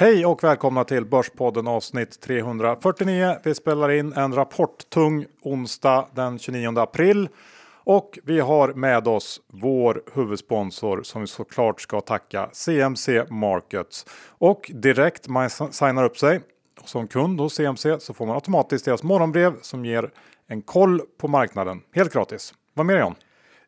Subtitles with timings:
[0.00, 3.36] Hej och välkomna till Börspodden avsnitt 349.
[3.44, 7.28] Vi spelar in en rapporttung onsdag den 29 april.
[7.84, 14.06] Och vi har med oss vår huvudsponsor som vi såklart ska tacka CMC Markets.
[14.28, 16.40] Och direkt man signar upp sig
[16.84, 20.10] som kund hos CMC så får man automatiskt deras morgonbrev som ger
[20.46, 22.54] en koll på marknaden helt gratis.
[22.74, 23.14] Vad mer John?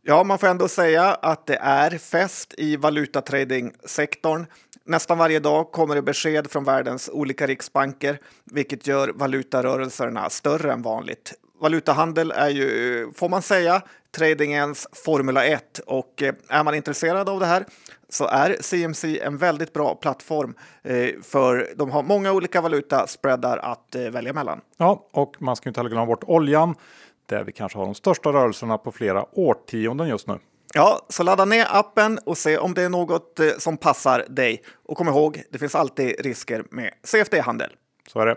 [0.05, 4.47] Ja, man får ändå säga att det är fest i valutatradingsektorn.
[4.85, 10.83] Nästan varje dag kommer det besked från världens olika riksbanker, vilket gör valutarörelserna större än
[10.83, 11.35] vanligt.
[11.61, 13.83] Valutahandel är ju, får man säga,
[14.17, 17.65] tradingens Formula 1 och eh, är man intresserad av det här
[18.09, 23.95] så är CMC en väldigt bra plattform eh, för de har många olika valutaspreadar att
[23.95, 24.61] eh, välja mellan.
[24.77, 26.75] Ja, och man ska inte heller glömma bort oljan
[27.27, 30.39] där vi kanske har de största rörelserna på flera årtionden just nu.
[30.75, 34.63] Ja, så ladda ner appen och se om det är något som passar dig.
[34.89, 37.71] Och kom ihåg, det finns alltid risker med CFD-handel.
[38.09, 38.37] Så är det.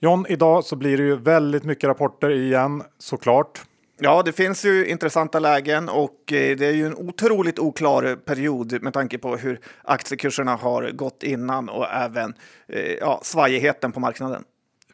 [0.00, 3.62] John, idag så blir det ju väldigt mycket rapporter igen såklart.
[3.98, 8.82] Ja, det finns ju intressanta lägen och eh, det är ju en otroligt oklar period
[8.82, 12.34] med tanke på hur aktiekurserna har gått innan och även
[12.68, 14.44] eh, ja, svajigheten på marknaden.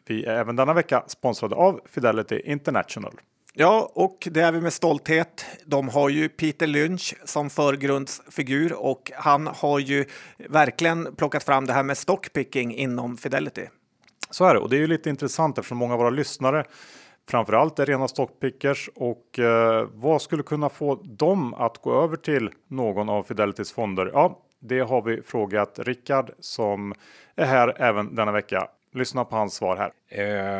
[0.07, 3.13] Vi är även denna vecka sponsrade av Fidelity International.
[3.61, 5.45] Ja, och det är vi med stolthet.
[5.65, 10.05] De har ju Peter Lynch som förgrundsfigur och han har ju
[10.49, 13.65] verkligen plockat fram det här med stockpicking inom Fidelity.
[14.29, 16.65] Så är det och det är ju lite intressant eftersom många av våra lyssnare
[17.29, 22.49] framförallt är rena stockpickers och eh, vad skulle kunna få dem att gå över till
[22.67, 24.11] någon av Fidelitys fonder?
[24.13, 26.93] Ja, det har vi frågat Rickard som
[27.35, 28.67] är här även denna vecka.
[28.91, 29.91] Lyssna på hans svar här.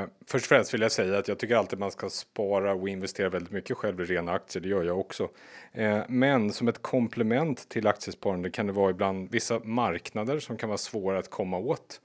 [0.02, 2.90] Eh, först och främst vill jag säga att jag tycker alltid man ska spara och
[2.90, 4.64] investera väldigt mycket själv i rena aktier.
[4.64, 5.30] Det gör jag också.
[5.72, 10.70] Eh, men som ett komplement till aktiesparande kan det vara ibland vissa marknader som kan
[10.70, 12.02] vara svåra att komma åt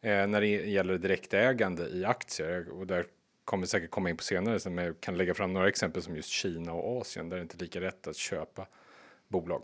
[0.00, 2.68] eh, när det gäller direktägande i aktier.
[2.68, 3.04] Och där
[3.44, 6.16] kommer vi säkert komma in på senare, som jag kan lägga fram några exempel som
[6.16, 8.66] just Kina och Asien där det inte är lika rätt att köpa
[9.28, 9.62] bolag.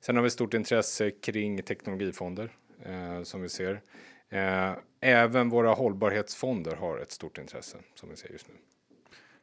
[0.00, 2.50] Sen har vi stort intresse kring teknologifonder
[2.84, 3.80] eh, som vi ser.
[4.28, 4.72] Eh,
[5.02, 8.54] även våra hållbarhetsfonder har ett stort intresse som vi ser just nu.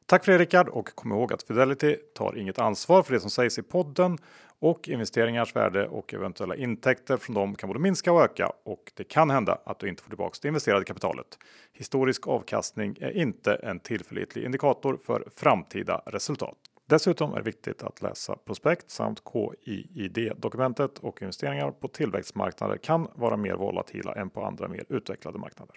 [0.05, 3.29] Tack för det Rickard och kom ihåg att Fidelity tar inget ansvar för det som
[3.29, 4.17] sägs i podden
[4.59, 9.03] och investeringars värde och eventuella intäkter från dem kan både minska och öka och det
[9.03, 11.37] kan hända att du inte får tillbaka det investerade kapitalet.
[11.73, 16.57] Historisk avkastning är inte en tillförlitlig indikator för framtida resultat.
[16.89, 23.37] Dessutom är det viktigt att läsa prospekt samt KIID-dokumentet och investeringar på tillväxtmarknader kan vara
[23.37, 25.75] mer volatila än på andra mer utvecklade marknader.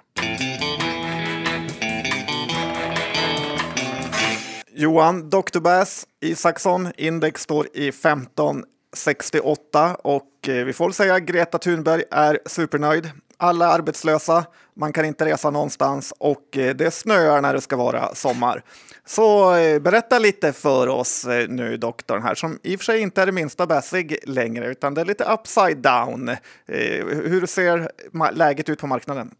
[4.70, 5.60] Johan, Dr.
[5.60, 12.38] Bass, Isaksson, index står i 1568 och eh, vi får väl säga Greta Thunberg är
[12.46, 13.10] supernöjd.
[13.36, 14.44] Alla är arbetslösa,
[14.74, 18.62] man kan inte resa någonstans och eh, det snöar när det ska vara sommar.
[19.04, 23.00] Så eh, berätta lite för oss eh, nu, doktorn här, som i och för sig
[23.00, 26.30] inte är det minsta bäsig längre, utan det är lite upside down.
[26.66, 27.90] Hur ser
[28.32, 29.34] läget ut på marknaden?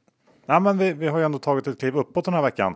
[0.47, 2.75] Ja, men vi, vi har ju ändå tagit ett kliv uppåt den här veckan.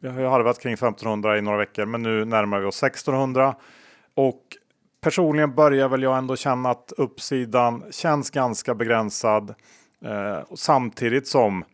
[0.00, 3.54] Vi har ju harvat kring 1500 i några veckor, men nu närmar vi oss 1600.
[4.14, 4.40] Och
[5.00, 9.54] personligen börjar väl jag ändå känna att uppsidan känns ganska begränsad.
[10.04, 11.64] Eh, samtidigt som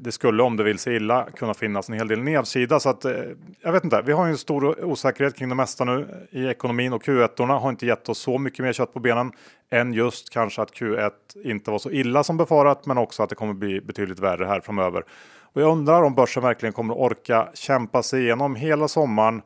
[0.00, 2.80] det skulle om det vill sig illa kunna finnas en hel del nedsida.
[2.80, 3.12] Så att, eh,
[3.60, 6.92] jag vet inte, vi har ju en stor osäkerhet kring det mesta nu i ekonomin
[6.92, 9.32] och Q1 har inte gett oss så mycket mer kött på benen
[9.70, 11.10] än just kanske att Q1
[11.44, 14.60] inte var så illa som befarat men också att det kommer bli betydligt värre här
[14.60, 15.04] framöver.
[15.52, 19.42] Och jag undrar om börsen verkligen kommer orka kämpa sig igenom hela sommaren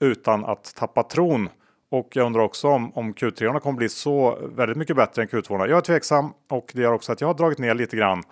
[0.00, 1.48] utan att tappa tron.
[1.92, 5.68] Och jag undrar också om, om Q3 kommer bli så väldigt mycket bättre än Q2.
[5.68, 8.22] Jag är tveksam och det gör också att jag har dragit ner lite grann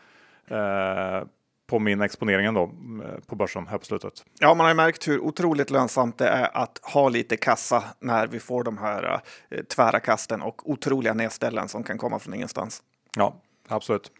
[0.48, 1.26] eh,
[1.66, 4.24] på min exponering då, eh, på börsen här på slutet.
[4.38, 8.26] Ja, man har ju märkt hur otroligt lönsamt det är att ha lite kassa när
[8.26, 9.20] vi får de här
[9.50, 12.82] eh, tvära kasten och otroliga nedställen som kan komma från ingenstans.
[13.16, 13.34] Ja,
[13.68, 14.12] absolut.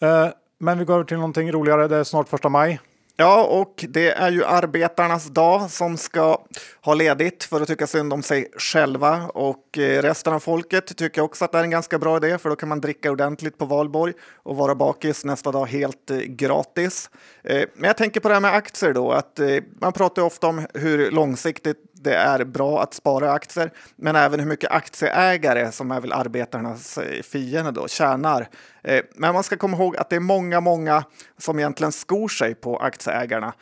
[0.00, 1.88] Eh, men vi går över till någonting roligare.
[1.88, 2.80] Det är snart första maj.
[3.16, 6.38] Ja, och det är ju arbetarnas dag som ska
[6.80, 9.22] ha ledigt för att tycka synd om sig själva.
[9.34, 12.50] Och eh, resten av folket tycker också att det är en ganska bra idé för
[12.50, 17.10] då kan man dricka ordentligt på valborg och vara bakis nästa dag helt eh, gratis.
[17.42, 19.40] Eh, men jag tänker på det här med aktier då, att
[19.80, 24.46] man pratar ofta om hur långsiktigt det är bra att spara aktier, men även hur
[24.46, 28.48] mycket aktieägare, som är väl arbetarnas eh, fiende, då, tjänar.
[28.82, 31.04] Eh, men man ska komma ihåg att det är många, många
[31.38, 33.52] som egentligen skor sig på aktieägarna.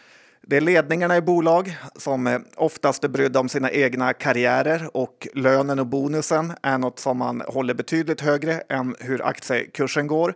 [0.46, 5.28] Det är ledningarna i bolag som eh, oftast är brydda om sina egna karriärer och
[5.34, 10.34] lönen och bonusen är något som man håller betydligt högre än hur aktiekursen går.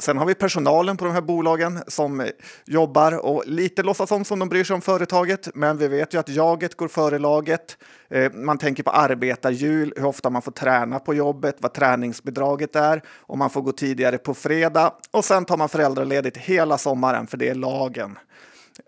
[0.00, 2.28] Sen har vi personalen på de här bolagen som
[2.64, 5.48] jobbar och lite låtsas om som de bryr sig om företaget.
[5.54, 7.76] Men vi vet ju att jaget går före laget.
[8.10, 13.02] Eh, man tänker på arbetarjul, hur ofta man får träna på jobbet, vad träningsbidraget är,
[13.18, 17.36] om man får gå tidigare på fredag och sen tar man föräldraledigt hela sommaren för
[17.36, 18.18] det är lagen.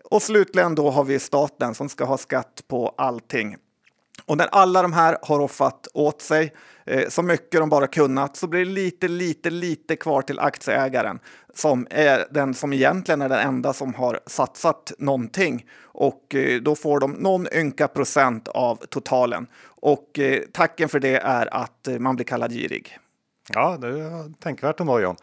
[0.03, 3.57] Och slutligen då har vi staten som ska ha skatt på allting.
[4.25, 6.53] Och när alla de här har offat åt sig
[7.07, 11.19] så mycket de bara kunnat så blir det lite, lite, lite kvar till aktieägaren
[11.53, 15.65] som är den som egentligen är den enda som har satsat någonting.
[15.83, 19.47] Och eh, då får de någon ynka procent av totalen.
[19.63, 22.97] Och eh, tacken för det är att eh, man blir kallad girig.
[23.53, 25.15] Ja, det är tänkvärt ändå John.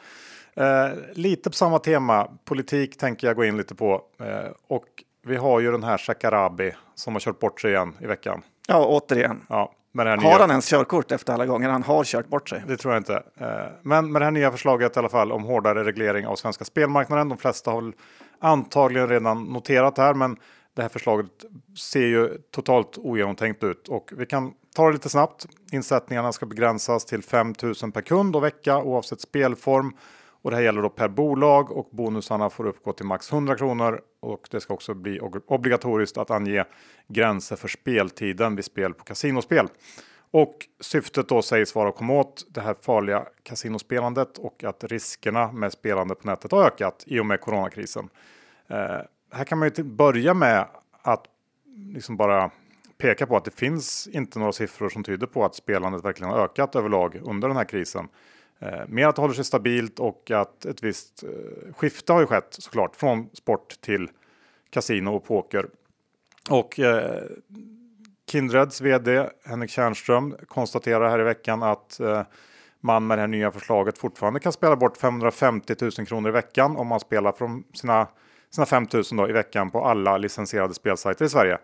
[0.55, 4.03] Eh, lite på samma tema, politik tänker jag gå in lite på.
[4.21, 8.07] Eh, och vi har ju den här Shekarabi som har kört bort sig igen i
[8.07, 8.43] veckan.
[8.69, 9.41] Ja, återigen.
[9.49, 10.39] Ja, med det här Har nya...
[10.39, 12.63] han ens körkort efter alla gånger han har kört bort sig?
[12.67, 13.23] Det tror jag inte.
[13.41, 13.49] Eh,
[13.83, 17.29] Men med det här nya förslaget i alla fall om hårdare reglering av svenska spelmarknaden.
[17.29, 17.93] De flesta har
[18.41, 20.37] antagligen redan noterat det här, men
[20.77, 21.27] det här förslaget
[21.79, 25.47] ser ju totalt ogenomtänkt ut och vi kan ta det lite snabbt.
[25.73, 29.93] Insättningarna ska begränsas till 5 000 per kund och vecka oavsett spelform.
[30.43, 34.01] Och det här gäller då per bolag och bonusarna får uppgå till max 100 kronor
[34.21, 36.65] och det ska också bli obligatoriskt att ange
[37.09, 39.69] gränser för speltiden vid spel på kasinospel.
[40.31, 45.53] Och syftet då sägs vara att komma åt det här farliga kasinospelandet och att riskerna
[45.53, 48.09] med spelande på nätet har ökat i och med coronakrisen.
[48.67, 48.77] Eh,
[49.33, 50.69] här kan man ju börja med
[51.03, 51.25] att
[51.95, 52.51] liksom bara
[52.99, 56.41] peka på att det finns inte några siffror som tyder på att spelandet verkligen har
[56.45, 58.09] ökat överlag under den här krisen.
[58.59, 62.27] Eh, mer att det håller sig stabilt och att ett visst eh, skifte har ju
[62.27, 64.11] skett såklart från sport till
[64.71, 65.67] kasino och poker.
[66.51, 67.23] Och eh,
[68.31, 72.23] Kindreds vd Henrik Tjärnström konstaterar här i veckan att eh,
[72.81, 76.77] man med det här nya förslaget fortfarande kan spela bort 550 000 kronor i veckan
[76.77, 78.07] om man spelar från sina,
[78.51, 81.59] sina 5 000 då i veckan på alla licensierade spelsajter i Sverige.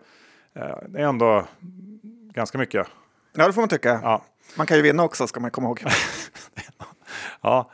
[0.53, 1.45] Eh, det är ändå
[2.33, 2.87] ganska mycket.
[3.33, 3.99] Ja, det får man tycka.
[4.03, 4.23] Ja.
[4.57, 5.83] Man kan ju vinna också, ska man komma ihåg.
[7.41, 7.71] Ja.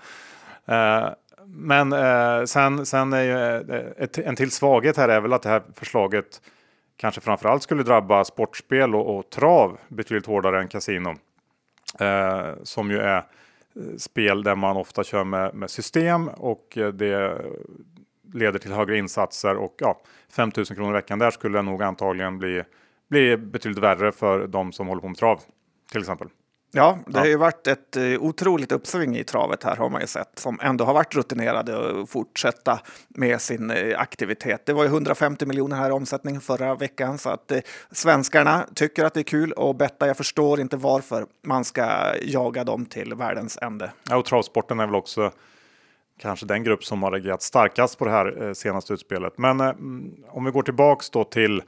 [0.65, 1.09] Eh,
[1.45, 5.41] men eh, sen, sen är ju eh, ett, en till svaghet här är väl att
[5.41, 6.41] det här förslaget
[6.97, 11.15] kanske framförallt skulle drabba sportspel och, och trav betydligt hårdare än kasino.
[11.99, 13.23] Eh, som ju är eh,
[13.97, 17.41] spel där man ofta kör med, med system och eh, det
[18.33, 20.01] leder till högre insatser och ja,
[20.35, 22.63] 5000 kronor i veckan där skulle nog antagligen bli,
[23.09, 25.41] bli betydligt värre för de som håller på med trav
[25.91, 26.27] till exempel.
[26.73, 30.07] Ja, det har ju varit ett eh, otroligt uppsving i travet här har man ju
[30.07, 34.65] sett som ändå har varit rutinerade och fortsätta med sin eh, aktivitet.
[34.65, 37.59] Det var ju 150 miljoner här i omsättning förra veckan så att eh,
[37.91, 40.07] svenskarna tycker att det är kul att betta.
[40.07, 43.91] Jag förstår inte varför man ska jaga dem till världens ände.
[44.09, 45.31] Ja, och travsporten är väl också
[46.19, 49.37] kanske den grupp som har reagerat starkast på det här eh, senaste utspelet.
[49.37, 51.61] Men eh, mm, om vi går tillbaks då till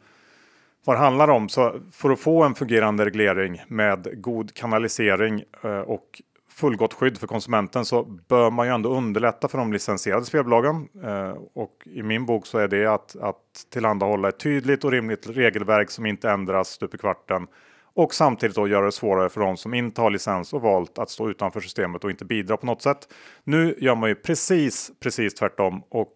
[0.85, 1.49] vad det handlar om.
[1.49, 7.27] Så för att få en fungerande reglering med god kanalisering eh, och fullgott skydd för
[7.27, 10.87] konsumenten så bör man ju ändå underlätta för de licensierade spelbolagen.
[11.03, 15.29] Eh, och i min bok så är det att, att tillhandahålla ett tydligt och rimligt
[15.29, 17.47] regelverk som inte ändras stup i kvarten
[17.95, 21.09] och samtidigt då göra det svårare för de som inte har licens och valt att
[21.09, 23.13] stå utanför systemet och inte bidra på något sätt.
[23.43, 26.13] Nu gör man ju precis, precis tvärtom och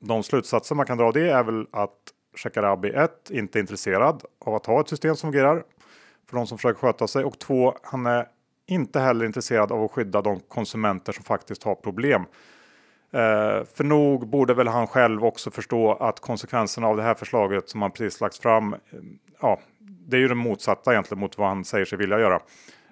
[0.00, 1.94] de slutsatser man kan dra av det är väl att
[2.36, 5.64] Shekarabi 1 inte är intresserad av att ha ett system som fungerar
[6.28, 7.74] för de som försöker sköta sig och 2.
[7.82, 8.28] han är
[8.66, 12.24] inte heller intresserad av att skydda de konsumenter som faktiskt har problem.
[13.12, 17.68] Eh, för nog borde väl han själv också förstå att konsekvenserna av det här förslaget
[17.68, 18.78] som han precis lagt fram, eh,
[19.40, 22.40] ja, det är ju det motsatta egentligen mot vad han säger sig vilja göra.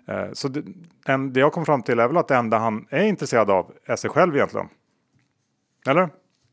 [0.07, 0.62] Eh, så det,
[1.07, 3.73] den, det jag kom fram till är väl att det enda han är intresserad av
[3.85, 4.68] är sig själv egentligen.
[5.88, 6.09] Eller?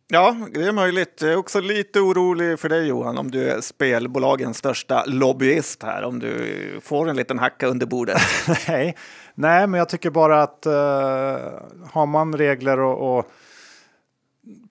[0.07, 1.21] Ja, det är möjligt.
[1.21, 6.03] Jag är också lite orolig för dig Johan, om du är spelbolagens största lobbyist här,
[6.03, 8.17] om du får en liten hacka under bordet.
[8.67, 8.95] Nej,
[9.35, 10.73] nej, men jag tycker bara att eh,
[11.91, 13.31] har man regler och, och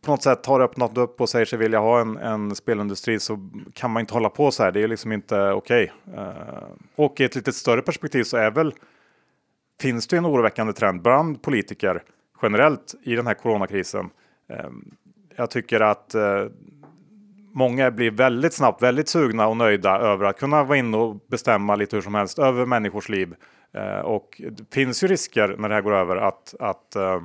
[0.01, 3.51] på något sätt har öppnat upp och säger sig vilja ha en, en spelindustri så
[3.73, 4.73] kan man inte hålla på så här.
[4.73, 5.93] Det är liksom inte okej.
[6.17, 6.65] Eh,
[6.97, 8.75] och i ett lite större perspektiv så är väl
[9.81, 12.03] finns det en oroväckande trend bland politiker
[12.43, 14.11] generellt i den här coronakrisen.
[14.49, 14.71] Eh,
[15.37, 16.45] jag tycker att eh,
[17.55, 21.77] många blir väldigt snabbt väldigt sugna och nöjda över att kunna vara inne och bestämma
[21.77, 23.35] lite hur som helst över människors liv.
[23.75, 27.23] Eh, och det finns ju risker när det här går över att, att eh,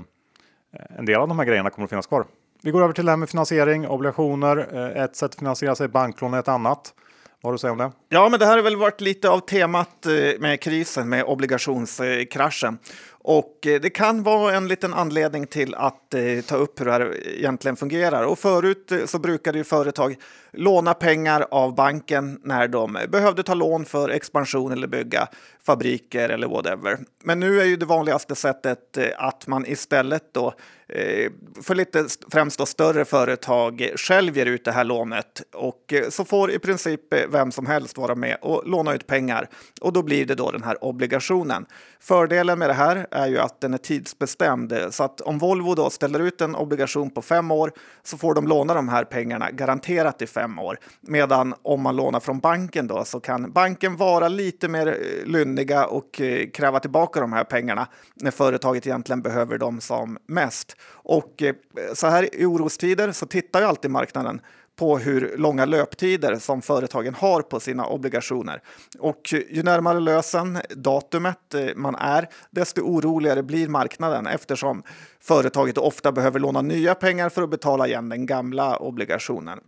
[0.97, 2.25] en del av de här grejerna kommer att finnas kvar.
[2.61, 4.67] Vi går över till det här med finansiering, obligationer.
[4.73, 6.93] Eh, ett sätt att finansiera sig, banklån är ett annat.
[7.41, 7.91] Vad har du att säga om det?
[8.09, 12.77] Ja, men det här har väl varit lite av temat eh, med krisen, med obligationskraschen.
[13.21, 16.91] Och eh, det kan vara en liten anledning till att eh, ta upp hur det
[16.91, 18.23] här egentligen fungerar.
[18.23, 20.15] Och förut eh, så brukade ju företag
[20.51, 25.27] låna pengar av banken när de behövde ta lån för expansion eller bygga
[25.65, 26.97] fabriker eller whatever.
[27.23, 30.53] Men nu är ju det vanligaste sättet eh, att man istället då
[30.87, 31.31] eh,
[31.63, 36.51] för lite främst då större företag själv ger ut det här lånet och så får
[36.51, 39.49] i princip vem som helst vara med och låna ut pengar
[39.81, 41.65] och då blir det då den här obligationen.
[41.99, 45.89] Fördelen med det här är ju att den är tidsbestämd så att om Volvo då
[45.89, 47.71] ställer ut en obligation på fem år
[48.03, 50.79] så får de låna de här pengarna garanterat i fem år.
[51.01, 55.85] Medan om man lånar från banken då så kan banken vara lite mer eh, lynniga
[55.85, 60.75] och eh, kräva tillbaka de här pengarna när företaget egentligen behöver dem som mest.
[60.91, 61.55] Och eh,
[61.93, 64.41] så här i orostider så tittar ju alltid marknaden
[64.79, 68.61] på hur långa löptider som företagen har på sina obligationer.
[68.99, 74.83] Och ju närmare lösen, datumet eh, man är, desto oroligare blir marknaden eftersom
[75.21, 79.59] företaget ofta behöver låna nya pengar för att betala igen den gamla obligationen.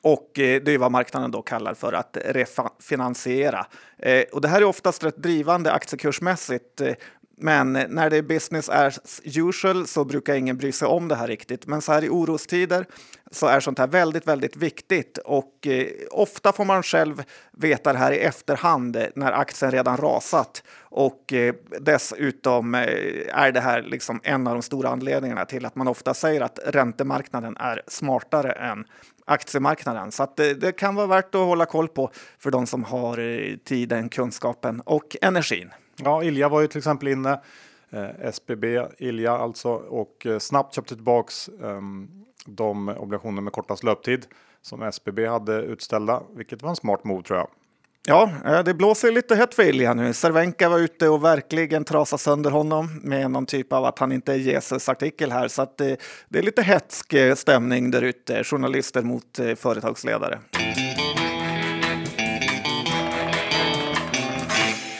[0.00, 3.66] Och eh, det är vad marknaden då kallar för att refinansiera.
[3.98, 6.82] Eh, och det här är oftast rätt drivande aktiekursmässigt
[7.38, 11.26] men när det är business as usual så brukar ingen bry sig om det här
[11.26, 11.66] riktigt.
[11.66, 12.86] Men så här i orostider
[13.30, 17.98] så är sånt här väldigt, väldigt viktigt och eh, ofta får man själv veta det
[17.98, 22.80] här i efterhand när aktien redan rasat och eh, dessutom eh,
[23.32, 26.58] är det här liksom en av de stora anledningarna till att man ofta säger att
[26.66, 28.84] räntemarknaden är smartare än
[29.24, 30.12] aktiemarknaden.
[30.12, 33.18] Så att det, det kan vara värt att hålla koll på för de som har
[33.18, 35.70] eh, tiden, kunskapen och energin.
[36.04, 37.40] Ja, Ilja var ju till exempel inne,
[37.90, 38.64] eh, SBB,
[38.98, 41.80] Ilja alltså, och eh, snabbt köpte tillbaks eh,
[42.46, 44.26] de obligationer med kortast löptid
[44.62, 47.48] som SBB hade utställda, vilket var en smart move tror jag.
[48.08, 50.12] Ja, eh, det blåser lite hett för Ilja nu.
[50.12, 54.32] Cervenka var ute och verkligen trasade sönder honom med någon typ av att han inte
[54.32, 55.48] är Jesus-artikel här.
[55.48, 55.96] Så att det,
[56.28, 60.38] det är lite hetsk eh, stämning där ute, journalister mot företagsledare.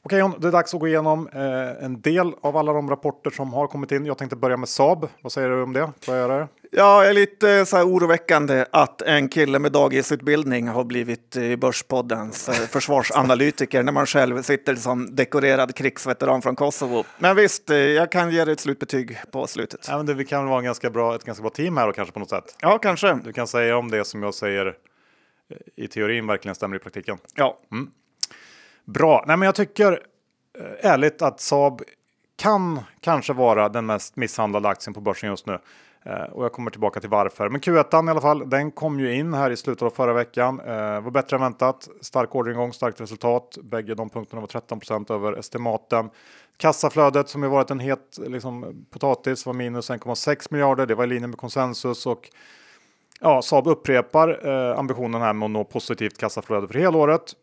[0.07, 3.31] Okej John, det är dags att gå igenom eh, en del av alla de rapporter
[3.31, 4.07] som har kommit in.
[4.07, 5.09] Jag tänkte börja med Saab.
[5.23, 5.93] Vad säger du om det?
[6.07, 6.49] Vad är det?
[6.71, 11.37] Ja, det är lite eh, så här oroväckande att en kille med dagisutbildning har blivit
[11.37, 17.05] eh, Börspoddens eh, försvarsanalytiker när man själv sitter som dekorerad krigsveteran från Kosovo.
[17.19, 19.87] Men visst, jag kan ge dig ett slutbetyg på slutet.
[19.89, 21.95] Ja, men det, vi kan vara en ganska bra, ett ganska bra team här och
[21.95, 22.57] kanske på något sätt.
[22.61, 23.19] Ja, kanske.
[23.25, 24.75] Du kan säga om det som jag säger
[25.77, 27.19] i teorin verkligen stämmer i praktiken.
[27.35, 27.59] Ja.
[27.73, 27.91] Mm.
[28.87, 29.25] Bra.
[29.27, 29.93] Nej, men jag tycker
[30.59, 31.83] eh, ärligt att Saab
[32.37, 35.59] kan kanske vara den mest misshandlade aktien på börsen just nu.
[36.07, 37.49] Eh, och jag kommer tillbaka till varför.
[37.49, 40.61] Men Q1 i alla fall, den kom ju in här i slutet av förra veckan.
[40.61, 41.89] Eh, var bättre än väntat.
[42.01, 43.59] Stark orderingång, starkt resultat.
[43.63, 46.11] Bägge de punkterna var 13% över estimaten.
[46.57, 50.87] Kassaflödet som ju varit en het liksom, potatis var minus 1,6 miljarder.
[50.87, 52.31] Det var i linje med konsensus och
[53.21, 57.35] ja, Saab upprepar eh, ambitionen här med att nå positivt kassaflöde för helåret.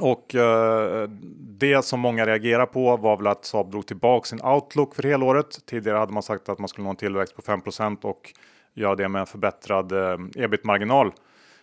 [0.00, 1.08] Och eh,
[1.38, 5.66] det som många reagerar på var väl att Saab drog tillbaka sin outlook för helåret.
[5.66, 8.32] Tidigare hade man sagt att man skulle nå en tillväxt på 5% och
[8.74, 11.12] göra det med en förbättrad eh, ebit-marginal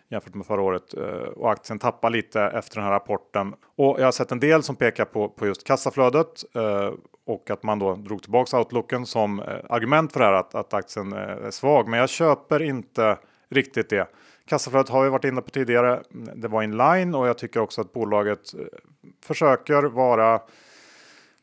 [0.10, 0.94] jämfört med förra året.
[0.94, 3.56] Eh, och aktien tappar lite efter den här rapporten.
[3.76, 6.92] Och jag har sett en del som pekar på, på just kassaflödet eh,
[7.26, 10.74] och att man då drog tillbaka outlooken som eh, argument för det här att, att
[10.74, 11.88] aktien eh, är svag.
[11.88, 13.18] Men jag köper inte
[13.50, 14.08] riktigt det.
[14.50, 16.04] Kassaflödet har vi varit inne på tidigare.
[16.36, 18.60] Det var inline och jag tycker också att bolaget eh,
[19.26, 20.42] försöker vara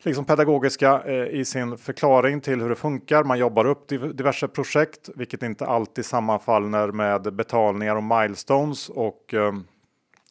[0.03, 3.25] liksom pedagogiska eh, i sin förklaring till hur det funkar.
[3.25, 9.53] Man jobbar upp diverse projekt, vilket inte alltid sammanfaller med betalningar och milestones och eh,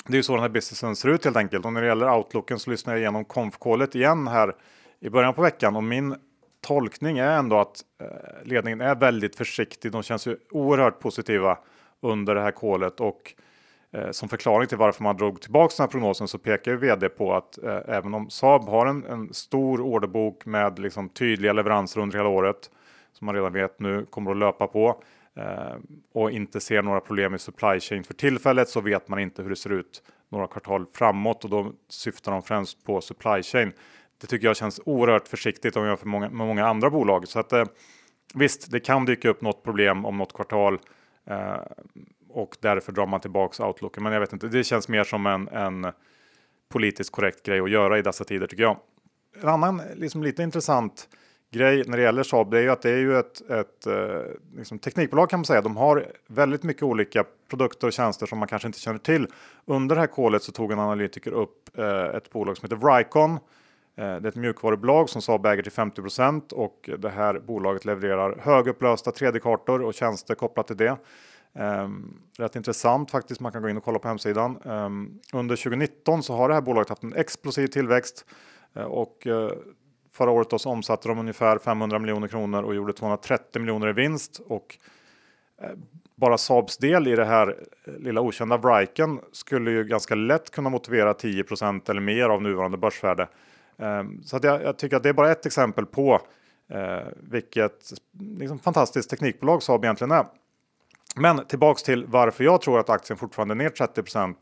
[0.08, 1.65] det är ju så den här businessen ser ut helt enkelt.
[1.65, 4.55] Och när det gäller outlooken så lyssnar jag igenom konfkålet igen här
[5.00, 6.15] i början på veckan och min
[6.62, 7.82] tolkning är ändå att
[8.44, 9.91] ledningen är väldigt försiktig.
[9.91, 11.58] De känns ju oerhört positiva
[12.05, 13.33] under det här kolet och
[13.91, 17.09] eh, som förklaring till varför man drog tillbaka den här prognosen så pekar ju vd
[17.09, 22.01] på att eh, även om Saab har en, en stor orderbok med liksom tydliga leveranser
[22.01, 22.69] under hela året
[23.13, 25.01] som man redan vet nu kommer att löpa på
[25.35, 25.75] eh,
[26.13, 29.50] och inte ser några problem i supply chain för tillfället så vet man inte hur
[29.50, 33.74] det ser ut några kvartal framåt och då syftar de främst på supply chain.
[34.21, 37.53] Det tycker jag känns oerhört försiktigt om jag jämför med många andra bolag så att
[37.53, 37.65] eh,
[38.33, 40.79] visst, det kan dyka upp något problem om något kvartal
[41.25, 41.58] Eh,
[42.29, 44.03] och därför drar man tillbaks outlooken.
[44.03, 45.91] Men jag vet inte, det känns mer som en, en
[46.70, 48.77] politiskt korrekt grej att göra i dessa tider tycker jag.
[49.41, 51.08] En annan liksom lite intressant
[51.51, 54.22] grej när det gäller Saab det är ju att det är ju ett, ett eh,
[54.58, 55.62] liksom teknikbolag kan man säga.
[55.62, 59.27] De har väldigt mycket olika produkter och tjänster som man kanske inte känner till.
[59.65, 63.39] Under det här kolet så tog en analytiker upp eh, ett bolag som heter Vricon
[63.97, 68.37] Eh, det är ett mjukvarubolag som Saab äger till 50% och det här bolaget levererar
[68.39, 70.97] högupplösta 3D-kartor och tjänster kopplat till det.
[71.59, 74.57] Um, rätt intressant faktiskt, man kan gå in och kolla på hemsidan.
[74.63, 78.25] Um, under 2019 så har det här bolaget haft en explosiv tillväxt
[78.77, 79.49] uh, och uh,
[80.11, 83.93] förra året då så omsatte de ungefär 500 miljoner kronor och gjorde 230 miljoner i
[83.93, 84.41] vinst.
[84.47, 84.77] Och
[85.63, 85.69] uh,
[86.15, 87.63] bara Saabs del i det här
[87.99, 93.27] lilla okända Vriken skulle ju ganska lätt kunna motivera 10% eller mer av nuvarande börsvärde.
[93.77, 96.22] Ehm, så att jag, jag, tycker att det är bara ett exempel på
[96.70, 97.91] eh, vilket
[98.39, 100.25] liksom, fantastiskt teknikbolag Saab egentligen är.
[101.15, 104.36] Men tillbaks till varför jag tror att aktien fortfarande är ner 30%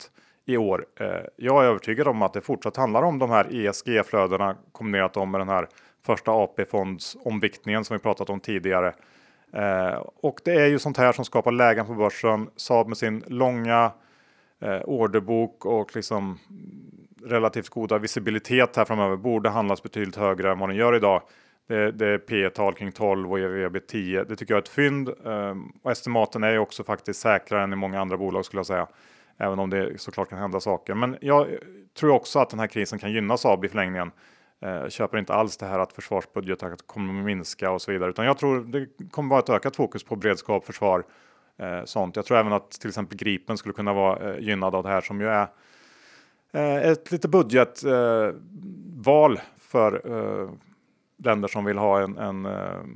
[0.46, 0.86] i år.
[1.00, 5.40] Eh, jag är övertygad om att det fortsatt handlar om de här ESG-flödena kombinerat med
[5.40, 5.68] den här
[6.06, 8.94] första AP-fondsomviktningen som vi pratat om tidigare.
[9.52, 12.48] Eh, och det är ju sånt här som skapar lägen på börsen.
[12.56, 13.92] Saab med sin långa
[14.60, 16.38] eh, orderbok och liksom
[17.24, 21.22] relativt goda visibilitet här framöver borde handlas betydligt högre än vad den gör idag.
[21.68, 24.24] Det, det är P tal kring 12 och EV 10.
[24.24, 25.08] Det tycker jag är ett fynd.
[25.26, 28.66] Ehm, och estimaten är ju också faktiskt säkrare än i många andra bolag skulle jag
[28.66, 28.86] säga.
[29.38, 30.94] Även om det såklart kan hända saker.
[30.94, 31.46] Men jag
[31.98, 34.10] tror också att den här krisen kan gynna Saab i förlängningen.
[34.58, 38.10] Jag köper inte alls det här att försvarsbudgeten kommer att minska och så vidare.
[38.10, 41.04] Utan jag tror det kommer vara ett ökat fokus på beredskap, försvar,
[41.58, 42.16] eh, sånt.
[42.16, 45.00] Jag tror även att till exempel Gripen skulle kunna vara eh, gynnad av det här
[45.00, 45.48] som ju är
[46.54, 50.50] Eh, ett lite budgetval eh, för eh,
[51.24, 52.52] länder som vill ha en, en, eh,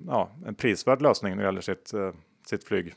[0.06, 2.10] ja, en prisvärd lösning när det gäller sitt, eh,
[2.46, 2.94] sitt flyg.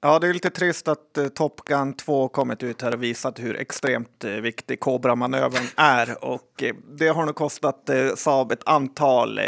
[0.00, 3.38] Ja, det är lite trist att eh, Top Gun 2 kommit ut här och visat
[3.38, 6.24] hur extremt eh, viktig Cobra-manövern är.
[6.24, 9.44] Och eh, det har nog kostat eh, Saab ett antal eh,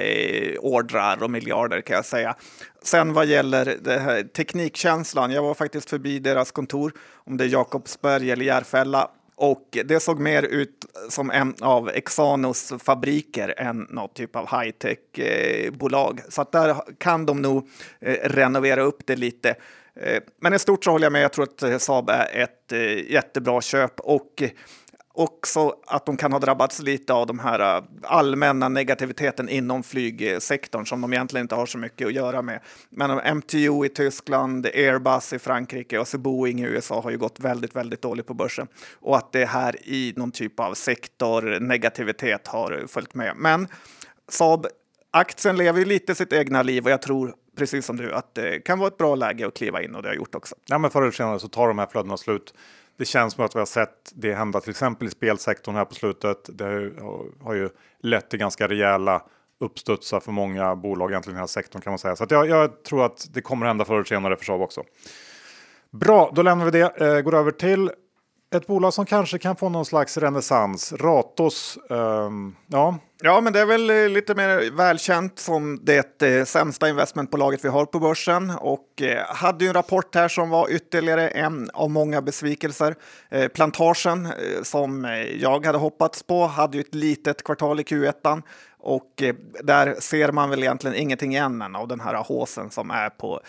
[0.61, 2.35] ordrar och miljarder kan jag säga.
[2.83, 7.49] Sen vad gäller det här, teknikkänslan, jag var faktiskt förbi deras kontor, om det är
[7.49, 14.15] Jakobsberg eller Järfälla, och det såg mer ut som en av Exanos fabriker än något
[14.15, 16.19] typ av high-tech-bolag.
[16.19, 17.69] Eh, så att där kan de nog
[18.01, 19.55] eh, renovera upp det lite.
[20.01, 21.23] Eh, men i stort så håller jag med.
[21.23, 22.73] Jag tror att Saab är ett
[23.09, 24.43] jättebra köp och
[25.17, 30.87] också att de kan ha drabbats lite av de här äh, allmänna negativiteten inom flygsektorn
[30.87, 32.61] som de egentligen inte har så mycket att göra med.
[32.91, 37.19] Men äh, MTU i Tyskland, Airbus i Frankrike och så Boeing i USA har ju
[37.19, 38.67] gått väldigt, väldigt dåligt på börsen
[39.01, 43.33] och att det här i någon typ av sektor negativitet har följt med.
[43.37, 43.69] Men
[44.29, 44.67] Saab
[45.11, 48.61] aktien lever ju lite sitt egna liv och jag tror precis som du att det
[48.61, 50.55] kan vara ett bra läge att kliva in och det har gjort också.
[50.67, 52.55] Ja, men förr eller senare så tar de här flödena slut
[52.99, 55.95] det känns som att vi har sett det hända till exempel i spelsektorn här på
[55.95, 56.39] slutet.
[56.49, 56.93] Det
[57.41, 57.69] har ju
[58.03, 59.23] lett till ganska rejäla
[59.61, 62.17] uppstudsar för många bolag egentligen i den här sektorn kan man säga.
[62.17, 64.83] Så jag, jag, tror att det kommer hända förr eller senare för Saab också.
[65.91, 67.01] Bra, då lämnar vi det.
[67.01, 67.91] Eh, går över till
[68.55, 70.93] ett bolag som kanske kan få någon slags renässans.
[70.93, 71.79] Ratos.
[71.91, 72.31] Eh,
[72.67, 77.65] ja ja, men det är väl eh, lite mer välkänt som det eh, sämsta investmentbolaget
[77.65, 81.71] vi har på börsen och eh, hade ju en rapport här som var ytterligare en
[81.73, 82.95] av många besvikelser.
[83.31, 87.83] Eh, plantagen eh, som eh, jag hade hoppats på hade ju ett litet kvartal i
[87.83, 88.43] Q1
[88.79, 89.23] och
[89.63, 93.41] där ser man väl egentligen ingenting igen av den här håsen som är på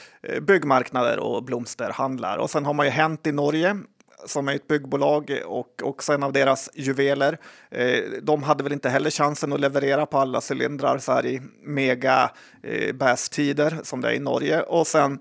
[0.42, 2.38] byggmarknader och blomsterhandlar.
[2.38, 3.78] Och sen har man ju hänt i Norge
[4.26, 7.38] som är ett byggbolag och också en av deras juveler.
[7.72, 11.42] Eh, de hade väl inte heller chansen att leverera på alla cylindrar så här i
[11.64, 12.32] mega
[12.64, 14.62] eh, bästider som det är i Norge.
[14.62, 15.20] Och sen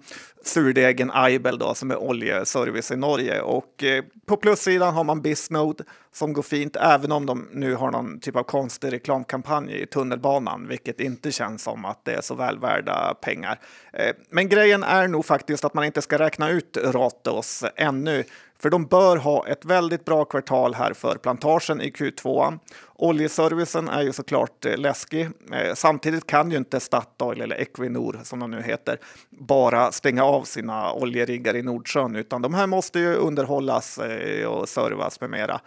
[0.49, 3.41] surdegen Aibel då, som är oljeservice i Norge.
[3.41, 7.91] Och eh, på plussidan har man Bisnode som går fint, även om de nu har
[7.91, 12.35] någon typ av konstig reklamkampanj i tunnelbanan, vilket inte känns som att det är så
[12.35, 13.59] väl värda pengar.
[13.93, 18.25] Eh, men grejen är nog faktiskt att man inte ska räkna ut Ratos ännu,
[18.59, 22.59] för de bör ha ett väldigt bra kvartal här för plantagen i Q2.
[22.99, 25.29] Oljeservicen är ju såklart eh, läskig.
[25.53, 28.99] Eh, samtidigt kan ju inte Statoil eller Equinor som de nu heter
[29.31, 34.69] bara stänga av sina oljeriggar i Nordsjön utan de här måste ju underhållas eh, och
[34.69, 35.61] servas med mera.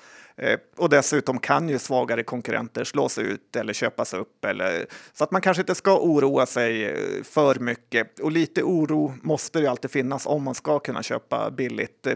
[0.77, 4.45] Och dessutom kan ju svagare konkurrenter slås ut eller köpas upp.
[4.45, 8.19] Eller, så att man kanske inte ska oroa sig för mycket.
[8.19, 12.07] Och lite oro måste det ju alltid finnas om man ska kunna köpa billigt.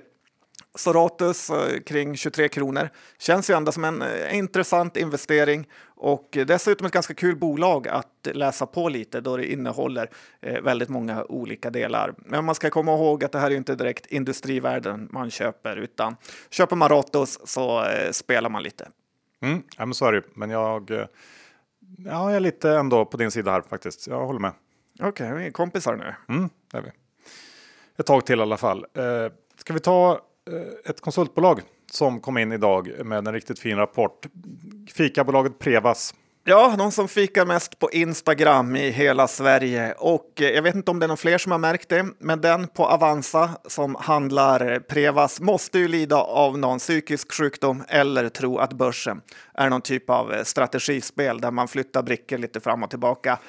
[0.75, 2.89] Soratus eh, kring 23 kronor.
[3.17, 8.27] Känns ju ändå som en eh, intressant investering och dessutom ett ganska kul bolag att
[8.33, 10.09] läsa på lite då det innehåller
[10.41, 12.13] eh, väldigt många olika delar.
[12.17, 16.15] Men man ska komma ihåg att det här är inte direkt industrivärden man köper utan
[16.49, 18.87] köper man Ratos så spelar man lite.
[19.41, 21.07] Mm, ja, men så är det Men jag, ja,
[22.05, 24.07] jag är lite ändå på din sida här faktiskt.
[24.07, 24.51] Jag håller med.
[24.99, 26.35] Okej, okay, vi är kompisar nu.
[26.35, 26.91] Mm, det är vi.
[27.97, 28.85] Ett tag till i alla fall.
[28.93, 33.77] Eh, ska vi ta Eh, ett konsultbolag som kom in idag med en riktigt fin
[33.77, 34.25] rapport.
[34.93, 36.13] Fikabolaget Prevas.
[36.45, 39.93] Ja, de som fikar mest på Instagram i hela Sverige.
[39.97, 42.41] Och eh, jag vet inte om det är någon fler som har märkt det, men
[42.41, 48.57] den på Avanza som handlar Prevas måste ju lida av någon psykisk sjukdom eller tro
[48.57, 49.21] att börsen
[49.53, 53.39] är någon typ av eh, strategispel där man flyttar brickor lite fram och tillbaka.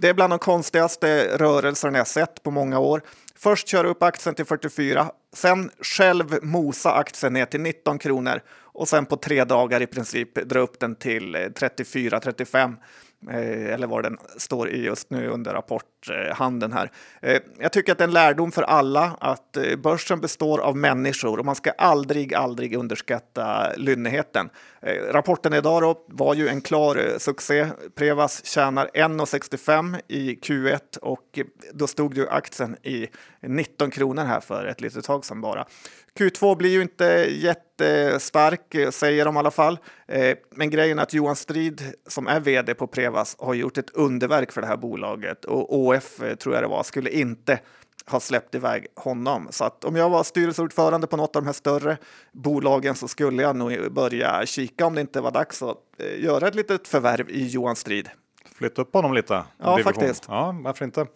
[0.00, 3.02] Det är bland de konstigaste rörelserna jag sett på många år.
[3.42, 8.88] Först köra upp aktien till 44, sen själv mosa aktien ner till 19 kronor och
[8.88, 12.76] sen på tre dagar i princip dra upp den till eh, 34-35
[13.30, 16.90] Eh, eller vad den står i just nu under rapporthandeln eh, här.
[17.22, 21.38] Eh, jag tycker att det är en lärdom för alla att börsen består av människor
[21.38, 24.50] och man ska aldrig, aldrig underskatta lynnigheten.
[25.10, 27.66] Rapporten idag då var ju en klar succé.
[27.94, 31.38] Prevas tjänar 1,65 i Q1 och
[31.72, 33.08] då stod ju aktien i
[33.40, 35.66] 19 kronor här för ett litet tag sedan bara.
[36.18, 39.78] Q2 blir ju inte jättestark, säger de i alla fall.
[40.08, 43.90] Eh, men grejen är att Johan Strid, som är vd på Prevas, har gjort ett
[43.90, 47.60] underverk för det här bolaget och ÅF, eh, tror jag det var, skulle inte
[48.06, 49.48] ha släppt iväg honom.
[49.50, 51.96] Så att om jag var styrelseordförande på något av de här större
[52.32, 56.48] bolagen så skulle jag nog börja kika om det inte var dags att eh, göra
[56.48, 58.08] ett litet förvärv i Johan Strid.
[58.54, 59.44] Flytta upp honom lite.
[59.58, 60.24] Ja, faktiskt.
[60.28, 61.06] Ja, varför inte?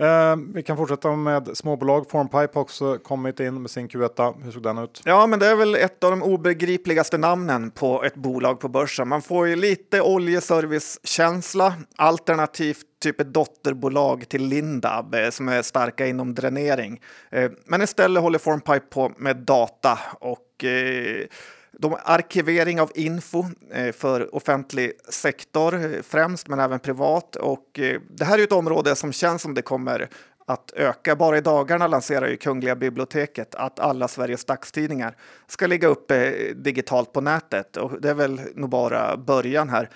[0.00, 2.10] Eh, vi kan fortsätta med småbolag.
[2.10, 4.44] Formpipe har också kommit in med sin Q1.
[4.44, 5.02] Hur såg den ut?
[5.04, 9.08] Ja, men det är väl ett av de obegripligaste namnen på ett bolag på börsen.
[9.08, 16.06] Man får ju lite oljeservicekänsla, alternativt typ ett dotterbolag till Lindab eh, som är starka
[16.06, 17.00] inom dränering.
[17.30, 21.26] Eh, men istället håller Formpipe på med data och eh,
[21.72, 27.36] de arkivering av info eh, för offentlig sektor främst, men även privat.
[27.36, 30.08] Och eh, det här är ett område som känns som det kommer
[30.46, 31.16] att öka.
[31.16, 36.54] Bara i dagarna lanserar ju Kungliga biblioteket att alla Sveriges dagstidningar ska ligga uppe eh,
[36.54, 39.90] digitalt på nätet och det är väl nog bara början här.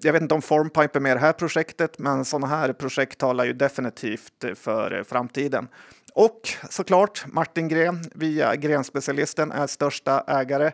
[0.00, 3.18] Jag vet inte om Formpipe är med i det här projektet, men sådana här projekt
[3.18, 5.68] talar ju definitivt för framtiden.
[6.14, 10.72] Och såklart Martin Gren via Grenspecialisten är största ägare.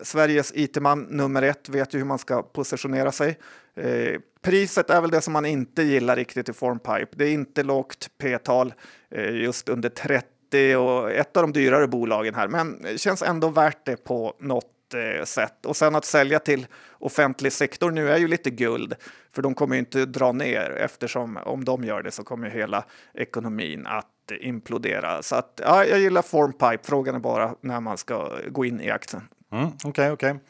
[0.00, 3.38] Sveriges IT-man nummer ett vet ju hur man ska positionera sig.
[3.74, 7.06] Eh, priset är väl det som man inte gillar riktigt i Formpipe.
[7.10, 8.74] Det är inte lågt P-tal,
[9.10, 13.86] eh, just under 30 och ett av de dyrare bolagen här, men känns ändå värt
[13.86, 15.66] det på något eh, sätt.
[15.66, 16.66] Och sen att sälja till
[16.98, 18.94] offentlig sektor nu är ju lite guld,
[19.32, 22.84] för de kommer ju inte dra ner eftersom om de gör det så kommer hela
[23.14, 24.06] ekonomin att
[24.40, 25.22] implodera.
[25.22, 26.78] Så att ja, jag gillar Formpipe.
[26.82, 29.22] Frågan är bara när man ska gå in i aktien.
[29.52, 30.12] Okej, mm, okej.
[30.12, 30.40] Okay, okay.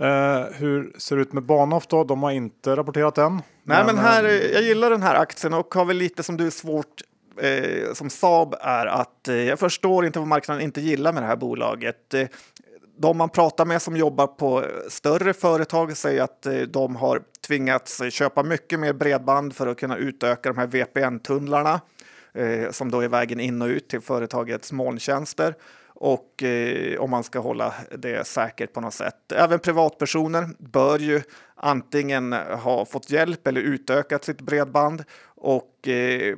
[0.00, 2.04] Uh, hur ser det ut med Bahnhof då?
[2.04, 3.34] De har inte rapporterat än.
[3.34, 6.36] Nej, men, men här, uh, jag gillar den här aktien och har väl lite som
[6.36, 7.02] du svårt
[7.44, 11.26] uh, som Saab är att eh, jag förstår inte vad marknaden inte gillar med det
[11.26, 12.14] här bolaget.
[12.98, 18.42] de man pratar med som jobbar på större företag säger att de har tvingats köpa
[18.42, 21.80] mycket mer bredband för att kunna utöka de här VPN-tunnlarna
[22.70, 25.54] som då är vägen in och ut till företagets molntjänster
[26.04, 29.32] och eh, om man ska hålla det säkert på något sätt.
[29.32, 31.22] Även privatpersoner bör ju
[31.54, 36.36] antingen ha fått hjälp eller utökat sitt bredband och eh,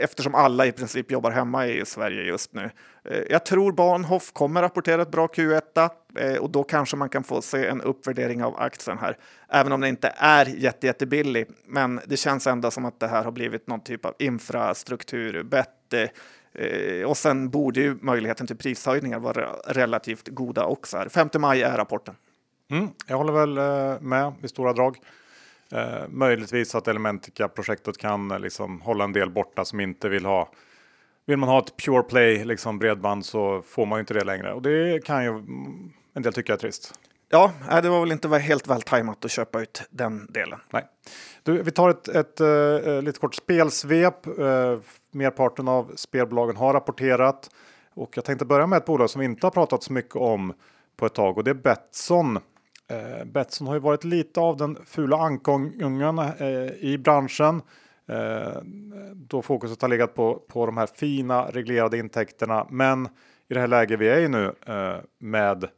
[0.00, 2.70] eftersom alla i princip jobbar hemma i Sverige just nu.
[3.04, 7.24] Eh, jag tror Bahnhof kommer rapportera ett bra Q1 eh, och då kanske man kan
[7.24, 9.16] få se en uppvärdering av aktien här,
[9.48, 11.46] även om den inte är jätte, jättebillig.
[11.66, 16.08] Men det känns ändå som att det här har blivit någon typ av infrastrukturbett Eh,
[16.52, 20.96] Eh, och sen borde ju möjligheten till prishöjningar vara relativt goda också.
[20.96, 21.08] Här.
[21.08, 22.14] 5 maj är rapporten.
[22.70, 24.96] Mm, jag håller väl eh, med i stora drag.
[25.72, 30.52] Eh, möjligtvis att Elementica-projektet kan eh, liksom hålla en del borta som inte vill ha.
[31.26, 34.52] Vill man ha ett pure play liksom bredband så får man ju inte det längre
[34.52, 36.94] och det kan ju mm, en del tycka är trist.
[37.30, 40.60] Ja, det var väl inte helt väl tajmat att köpa ut den delen.
[40.72, 40.84] Nej.
[41.42, 44.26] Du, vi tar ett, ett, ett, lite kort spelsvep.
[44.26, 44.78] Eh,
[45.10, 47.50] merparten av spelbolagen har rapporterat
[47.94, 50.52] och jag tänkte börja med ett bolag som vi inte har pratat så mycket om
[50.96, 52.36] på ett tag och det är Betsson.
[52.90, 56.20] Eh, Betsson har ju varit lite av den fula ankungen
[56.80, 57.62] i branschen.
[59.14, 62.66] Då fokuset har legat på, på de här fina reglerade intäkterna.
[62.70, 63.08] Men
[63.48, 64.54] i det här läget vi är i nu
[65.18, 65.68] med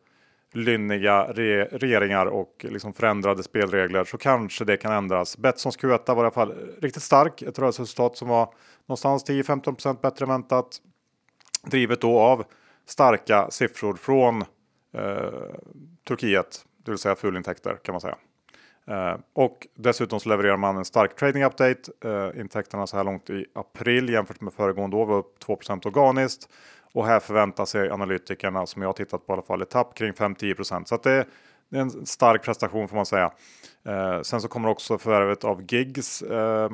[0.53, 5.39] lynniga re regeringar och liksom förändrade spelregler så kanske det kan ändras.
[5.39, 7.43] Betssons Q1 var i alla fall riktigt stark.
[7.43, 8.55] Ett rörelseresultat som var
[8.87, 10.81] någonstans 10-15% bättre än väntat.
[11.63, 12.45] Drivet då av
[12.87, 14.45] starka siffror från
[14.95, 15.31] eh,
[16.09, 18.17] Turkiet, det vill säga fulintäkter kan man säga.
[18.91, 21.81] Eh, och dessutom så levererar man en stark trading update.
[22.05, 26.49] Eh, intäkterna så här långt i april jämfört med föregående år var upp 2 organiskt.
[26.93, 29.95] Och här förväntar sig analytikerna som jag har tittat på i alla fall ett tapp
[29.95, 31.27] kring 5-10 Så att det,
[31.69, 33.33] det är en stark prestation får man säga.
[33.85, 36.71] Eh, sen så kommer också förvärvet av Gigs eh,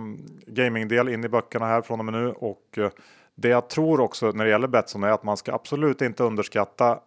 [0.46, 2.90] gamingdel in i böckerna här från och med nu och eh,
[3.35, 6.98] det jag tror också när det gäller Betsson är att man ska absolut inte underskatta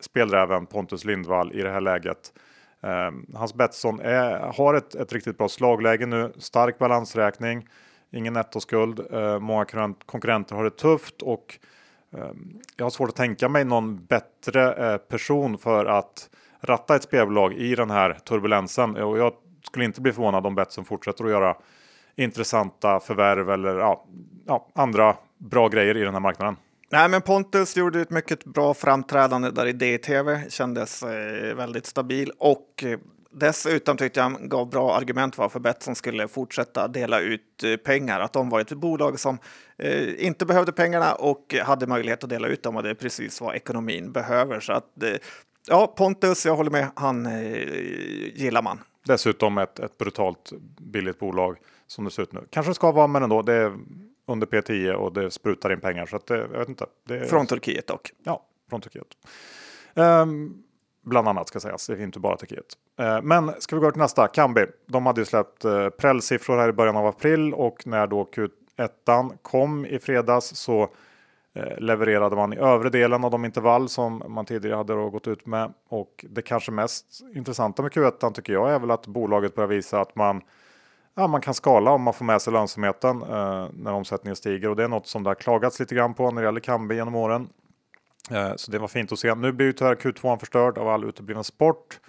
[0.00, 2.32] spelräven Pontus Lindvall i det här läget.
[2.82, 7.68] Ehm, hans Betsson är, har ett, ett riktigt bra slagläge nu, stark balansräkning,
[8.10, 9.00] ingen nettoskuld.
[9.12, 9.64] Ehm, många
[10.06, 11.58] konkurrenter har det tufft och
[12.12, 17.02] ehm, jag har svårt att tänka mig någon bättre eh, person för att ratta ett
[17.02, 18.96] spelbolag i den här turbulensen.
[18.96, 19.32] Och jag
[19.66, 21.56] skulle inte bli förvånad om Betsson fortsätter att göra
[22.16, 24.06] intressanta förvärv eller ja,
[24.46, 26.56] ja, andra bra grejer i den här marknaden.
[26.92, 32.32] Nej, men Pontus gjorde ett mycket bra framträdande där i DTV, kändes eh, väldigt stabil
[32.38, 32.98] och eh,
[33.30, 38.20] dessutom tyckte jag han gav bra argument varför Betsson skulle fortsätta dela ut eh, pengar.
[38.20, 39.38] Att de var ett bolag som
[39.78, 43.40] eh, inte behövde pengarna och hade möjlighet att dela ut dem och det är precis
[43.40, 44.60] vad ekonomin behöver.
[44.60, 45.10] Så att eh,
[45.68, 47.42] ja, Pontus, jag håller med, han eh,
[48.34, 48.78] gillar man.
[49.06, 52.40] Dessutom ett, ett brutalt billigt bolag som det ser ut nu.
[52.50, 53.42] Kanske ska vara, men ändå.
[53.42, 53.72] Det är
[54.32, 56.06] under P10 och det sprutar in pengar.
[56.06, 56.86] Så att det, jag vet inte.
[57.08, 58.10] Är, från Turkiet dock.
[58.24, 59.06] Ja, från Turkiet.
[59.94, 60.62] Um,
[61.04, 61.86] bland annat ska sägas.
[61.86, 62.66] Det är inte bara Turkiet.
[63.00, 64.28] Uh, men ska vi gå till nästa?
[64.28, 64.66] Kambi.
[64.86, 69.36] De hade ju släppt uh, prällsiffror här i början av april och när då Q1
[69.42, 70.88] kom i fredags så
[71.78, 75.72] levererade man i övre delen av de intervall som man tidigare hade gått ut med.
[75.88, 80.00] Och det kanske mest intressanta med Q1 tycker jag är väl att bolaget börjar visa
[80.00, 80.42] att man
[81.14, 84.76] ja, man kan skala om man får med sig lönsamheten eh, när omsättningen stiger och
[84.76, 87.14] det är något som det har klagats lite grann på när det gäller Kambi genom
[87.14, 87.48] åren.
[88.30, 89.34] Eh, så det var fint att se.
[89.34, 92.00] Nu blir ju tyvärr Q2 förstörd av all utebliven sport.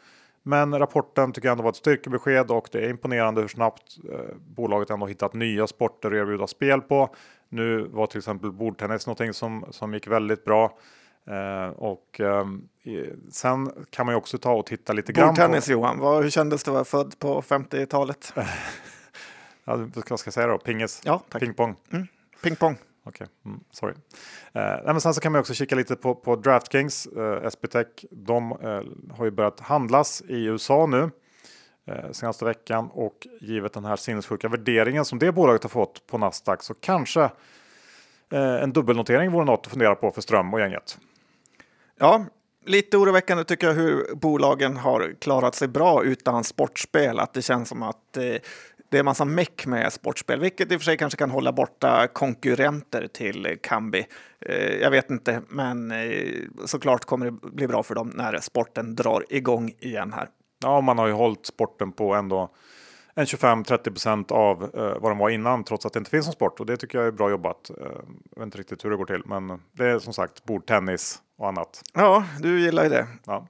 [0.44, 4.36] Men rapporten tycker jag ändå var ett styrkebesked och det är imponerande hur snabbt eh,
[4.56, 7.16] bolaget ändå hittat nya sporter att erbjuda spel på.
[7.50, 10.78] Nu var till exempel bordtennis någonting som, som gick väldigt bra.
[11.30, 12.70] Uh, och um,
[13.32, 16.64] sen kan man ju också ta och titta lite grann Bordtennis Johan, vad, hur kändes
[16.64, 18.34] det att vara född på 50-talet?
[19.64, 20.58] ja, vad ska jag säga då?
[20.58, 21.02] Pingis?
[21.06, 21.40] Ja, tack.
[21.40, 21.76] Pingpong?
[21.92, 22.08] Mm.
[22.42, 22.78] Pingpong.
[23.06, 23.52] Okej, okay.
[23.52, 23.94] mm, sorry.
[24.56, 27.88] Uh, men sen så kan man också kika lite på, på DraftKings, uh, SBTech.
[28.12, 28.82] De uh,
[29.18, 31.02] har ju börjat handlas i USA nu
[31.92, 36.18] uh, senaste veckan och givet den här sinnessjuka värderingen som det bolaget har fått på
[36.18, 37.30] Nasdaq så kanske
[38.36, 40.98] en dubbelnotering vore något att fundera på för Ström och gänget.
[42.00, 42.26] Ja,
[42.66, 47.20] lite oroväckande tycker jag hur bolagen har klarat sig bra utan sportspel.
[47.20, 48.36] Att det känns som att eh,
[48.94, 52.08] det är massa meck med sportspel, vilket i och för sig kanske kan hålla borta
[52.08, 54.06] konkurrenter till Kambi.
[54.46, 56.08] Eh, jag vet inte, men eh,
[56.66, 60.28] såklart kommer det bli bra för dem när sporten drar igång igen här.
[60.64, 62.50] Ja, man har ju hållit sporten på ändå
[63.16, 66.60] en 25-30% av eh, vad de var innan trots att det inte finns någon sport
[66.60, 67.70] och det tycker jag är bra jobbat.
[67.70, 67.86] Eh,
[68.32, 71.48] jag vet inte riktigt hur det går till men det är som sagt bordtennis och
[71.48, 71.82] annat.
[71.94, 73.08] Ja, du gillar ju det.
[73.26, 73.48] Ja.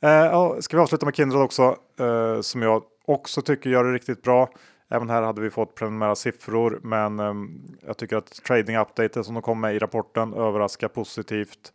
[0.00, 4.22] Eh, ska vi avsluta med Kindred också eh, som jag också tycker gör det riktigt
[4.22, 4.48] bra.
[4.94, 7.34] Även här hade vi fått preliminära siffror men eh,
[7.86, 11.72] jag tycker att trading update som de kom med i rapporten överraskar positivt.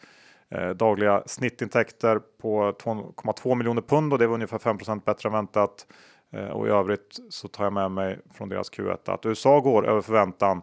[0.49, 5.87] Eh, dagliga snittintäkter på 2,2 miljoner pund och det var ungefär 5% bättre än väntat.
[6.31, 9.87] Eh, och i övrigt så tar jag med mig från deras Q1 att USA går
[9.87, 10.61] över förväntan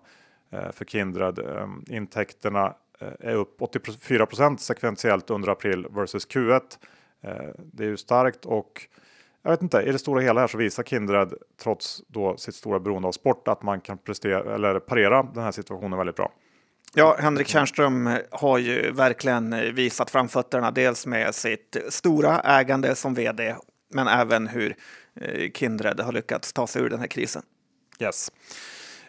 [0.51, 1.39] eh, för Kindred.
[1.39, 6.61] Ehm, intäkterna eh, är upp 84% sekventiellt under april versus Q1.
[7.21, 8.89] Eh, det är ju starkt och
[9.47, 12.81] jag vet inte, i det stora hela här så visar Kindred trots då sitt stora
[12.81, 16.33] beroende av sport att man kan prestera eller parera den här situationen väldigt bra.
[16.95, 23.57] Ja, Henrik Tjärnström har ju verkligen visat framfötterna, dels med sitt stora ägande som vd,
[23.93, 24.77] men även hur
[25.21, 27.43] Eh, Kindred har lyckats ta sig ur den här krisen.
[28.01, 28.33] Yes.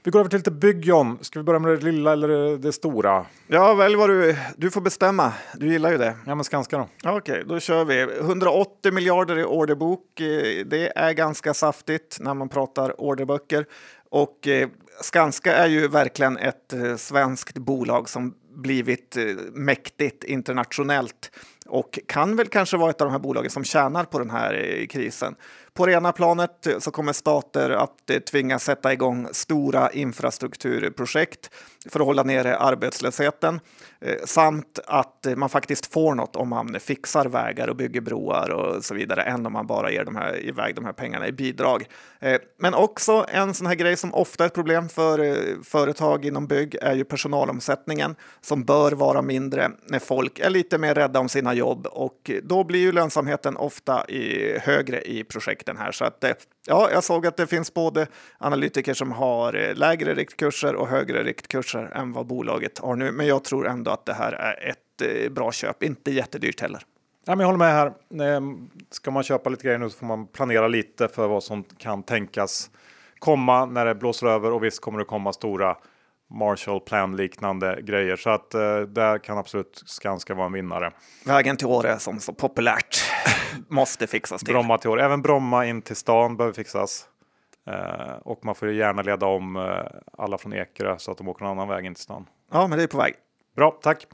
[0.04, 1.18] Vi går över till lite bygg John.
[1.22, 3.26] Ska vi börja med det lilla eller det stora?
[3.48, 4.36] Ja, välj vad du...
[4.58, 5.34] Du får bestämma.
[5.56, 6.16] Du gillar ju det.
[6.26, 6.90] Ja, men Skanska då?
[7.04, 8.02] Okej, okay, då kör vi.
[8.02, 10.20] 180 miljarder i orderbok.
[10.20, 13.66] Eh, det är ganska saftigt när man pratar orderböcker.
[14.10, 14.70] Och eh,
[15.02, 19.18] Skanska är ju verkligen ett svenskt bolag som blivit
[19.52, 21.32] mäktigt internationellt
[21.69, 24.53] och kan väl kanske vara ett av de här bolagen som tjänar på den här
[24.53, 25.36] eh, krisen.
[25.73, 31.49] På det ena planet eh, så kommer stater att eh, tvingas sätta igång stora infrastrukturprojekt
[31.89, 33.60] för att hålla nere arbetslösheten
[34.25, 38.95] samt att man faktiskt får något om man fixar vägar och bygger broar och så
[38.95, 41.86] vidare än om man bara ger de här, iväg de här pengarna i bidrag.
[42.60, 46.75] Men också en sån här grej som ofta är ett problem för företag inom bygg
[46.82, 51.53] är ju personalomsättningen som bör vara mindre när folk är lite mer rädda om sina
[51.58, 55.91] jobb och då blir ju lönsamheten ofta i, högre i projekten här.
[55.91, 56.32] Så att eh,
[56.67, 61.24] ja, jag såg att det finns både analytiker som har eh, lägre riktkurser och högre
[61.24, 63.12] riktkurser än vad bolaget har nu.
[63.12, 66.82] Men jag tror ändå att det här är ett eh, bra köp, inte jättedyrt heller.
[67.26, 67.93] Ja, men jag håller med här.
[68.22, 71.63] Ehm, ska man köpa lite grejer nu så får man planera lite för vad som
[71.63, 72.72] kan tänkas
[73.20, 75.78] komma när det blåser över och visst kommer det komma stora
[76.30, 80.92] Marshall Plan liknande grejer så att eh, där kan absolut Skanska vara en vinnare.
[81.26, 82.98] Vägen till Åre som så populärt
[83.68, 84.54] måste fixas till.
[84.54, 87.06] Bromma till år, även Bromma in till stan behöver fixas.
[87.68, 89.63] Eh, och man får ju gärna leda om eh,
[90.18, 92.26] alla från Ekerö så att de åker en annan väg in till stan.
[92.52, 93.13] Ja, men det är på väg.
[93.56, 94.08] Bra, tack.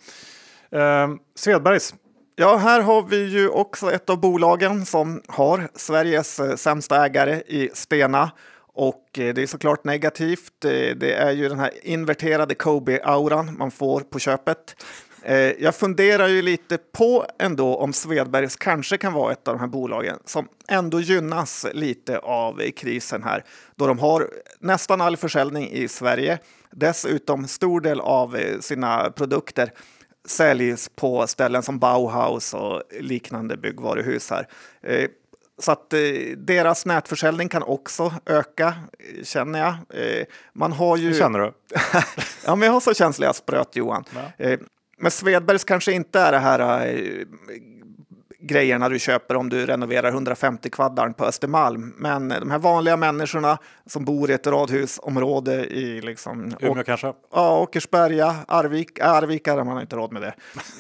[0.72, 1.94] Eh, Svedbergs,
[2.36, 7.42] Ja, här har vi ju också ett av bolagen som har Sveriges eh, sämsta ägare
[7.48, 8.32] i Stena.
[8.74, 10.66] Och eh, det är såklart negativt.
[10.66, 14.76] Eh, det är ju den här inverterade Kobe-auran man får på köpet.
[15.22, 19.60] Eh, jag funderar ju lite på ändå om Svedbergs kanske kan vara ett av de
[19.60, 23.44] här bolagen som ändå gynnas lite av krisen här.
[23.76, 26.40] Då de har nästan all försäljning i Sverige.
[26.72, 29.72] Dessutom stor del av sina produkter
[30.28, 34.48] säljs på ställen som Bauhaus och liknande byggvaruhus här.
[35.62, 36.00] Så att eh,
[36.38, 38.74] deras nätförsäljning kan också öka,
[39.24, 39.74] känner jag.
[40.20, 41.08] Eh, Man har ju...
[41.08, 41.54] hur känner du?
[42.46, 44.04] ja, men jag har så känsliga spröt, Johan.
[44.16, 44.46] Ja.
[44.46, 44.60] Eh,
[44.98, 47.26] Men Svedbergs kanske inte är det här eh,
[48.44, 51.94] grejerna du köper om du renoverar 150 kvaddar på Östermalm.
[51.98, 57.14] Men de här vanliga människorna som bor i ett radhusområde i liksom, Umeå kanske?
[57.34, 60.34] Ja, Åkersberga, Arvik, äh, Arvika, man har inte råd med det.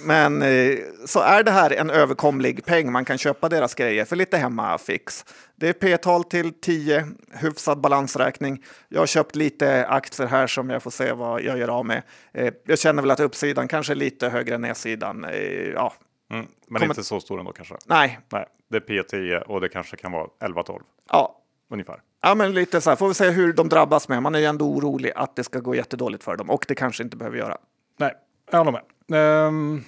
[0.05, 2.91] Men eh, så är det här en överkomlig peng.
[2.91, 5.25] Man kan köpa deras grejer för lite hemmafix.
[5.55, 8.63] Det är P-tal till 10, hyfsad balansräkning.
[8.89, 12.03] Jag har köpt lite aktier här som jag får se vad jag gör av med.
[12.33, 15.23] Eh, jag känner väl att uppsidan kanske är lite högre än nedsidan.
[15.23, 15.93] Eh, ja,
[16.31, 17.75] Mm, men Kommer- inte så stor ändå kanske?
[17.85, 21.37] nej, Nej, det är P10 och det kanske kan vara 11-12 ja.
[21.69, 22.01] ungefär.
[22.21, 22.97] Ja, men lite så här.
[22.97, 24.23] Får vi se hur de drabbas med.
[24.23, 27.03] Man är ju ändå orolig att det ska gå jättedåligt för dem och det kanske
[27.03, 27.57] inte behöver göra.
[27.97, 28.13] Nej,
[28.51, 29.47] jag håller med.
[29.47, 29.83] Ehm,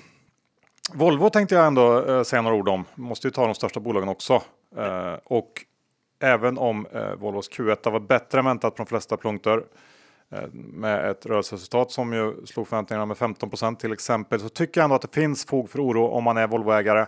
[0.93, 2.85] Volvo tänkte jag ändå eh, säga några ord om.
[2.95, 4.41] Måste ju ta de största bolagen också.
[4.77, 5.65] Eh, och
[6.19, 9.63] även om eh, Volvos Q1 var bättre än väntat på de flesta punkter
[10.31, 14.83] Eh, med ett rörelseresultat som ju slog förväntningarna med 15% till exempel så tycker jag
[14.83, 17.05] ändå att det finns fog för oro om man är Volvoägare.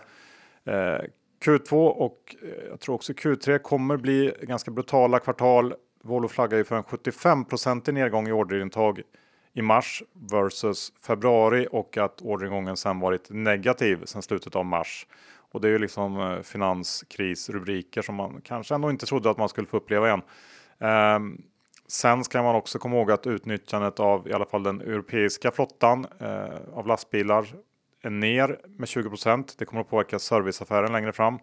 [0.64, 1.00] Eh,
[1.44, 5.74] Q2 och eh, jag tror också Q3 kommer bli ganska brutala kvartal.
[6.02, 7.44] Volvo flaggar ju för en 75
[7.88, 9.02] i nedgång i orderintag
[9.52, 15.06] i mars versus februari och att orderingången sen varit negativ sen slutet av mars.
[15.52, 19.66] Och det är ju liksom finanskrisrubriker som man kanske ändå inte trodde att man skulle
[19.66, 20.22] få uppleva igen.
[20.78, 21.42] Ehm,
[21.88, 26.06] sen ska man också komma ihåg att utnyttjandet av i alla fall den europeiska flottan
[26.20, 27.46] eh, av lastbilar
[28.02, 31.38] är ner med 20% Det kommer att påverka serviceaffären längre fram.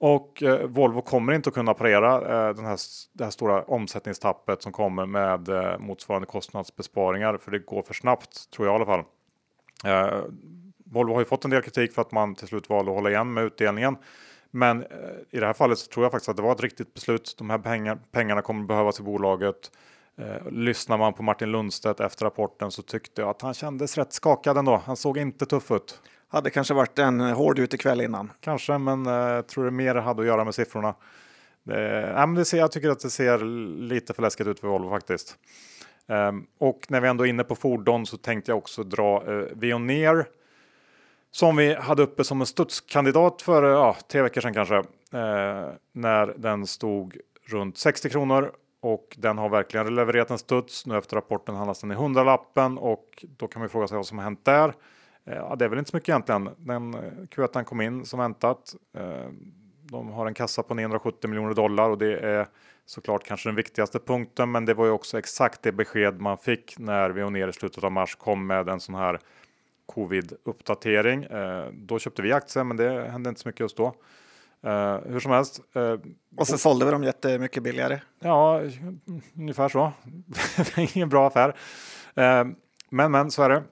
[0.00, 2.78] Och eh, Volvo kommer inte att kunna parera eh, den här,
[3.12, 7.36] det här stora omsättningstappet som kommer med eh, motsvarande kostnadsbesparingar.
[7.36, 9.04] För det går för snabbt, tror jag i alla fall.
[9.84, 10.22] Eh,
[10.84, 13.10] Volvo har ju fått en del kritik för att man till slut valde att hålla
[13.10, 13.96] igen med utdelningen.
[14.50, 14.88] Men eh,
[15.30, 17.34] i det här fallet så tror jag faktiskt att det var ett riktigt beslut.
[17.38, 19.70] De här pengar, pengarna kommer behövas i bolaget.
[20.16, 24.12] Eh, lyssnar man på Martin Lundstedt efter rapporten så tyckte jag att han kändes rätt
[24.12, 24.82] skakad ändå.
[24.84, 26.00] Han såg inte tuff ut.
[26.28, 28.32] Hade kanske varit en hård utekväll innan.
[28.40, 30.94] Kanske, men eh, tror det mer hade att göra med siffrorna.
[31.62, 33.38] Det, men det ser, jag tycker att det ser
[33.80, 35.38] lite för läskigt ut för Volvo faktiskt.
[36.08, 39.44] Ehm, och när vi ändå är inne på fordon så tänkte jag också dra eh,
[39.52, 40.26] Veoneer
[41.30, 44.76] som vi hade uppe som en studskandidat för ja, tre veckor sedan kanske.
[44.76, 50.86] Eh, när den stod runt 60 kronor och den har verkligen levererat en studs.
[50.86, 54.18] Nu efter rapporten handlas den i hundralappen och då kan man fråga sig vad som
[54.18, 54.68] har hänt där.
[55.26, 56.50] Eh, Ja, det är väl inte så mycket egentligen.
[56.56, 58.74] Den eh, Q1 kom in som väntat.
[58.96, 59.32] Eh,
[59.82, 62.46] De har en kassa på 970 miljoner dollar och det är
[62.86, 64.50] såklart kanske den viktigaste punkten.
[64.50, 67.92] Men det var ju också exakt det besked man fick när Veoneer i slutet av
[67.92, 69.18] mars kom med en sån här
[69.94, 71.24] covid-uppdatering.
[71.24, 73.86] Eh, Då köpte vi aktier, men det hände inte så mycket just då.
[74.62, 75.94] Eh, Hur som helst, eh,
[76.36, 78.00] Och så sålde vi dem jättemycket billigare.
[78.20, 78.60] Ja,
[79.36, 79.92] ungefär så.
[80.94, 81.54] Ingen bra affär.
[82.90, 83.62] Men, men så är det.